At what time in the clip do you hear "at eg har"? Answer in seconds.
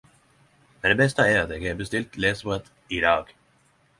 1.43-1.77